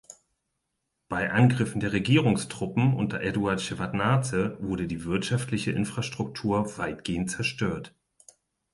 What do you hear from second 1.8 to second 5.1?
Regierungstruppen unter Eduard Schewardnadse wurde die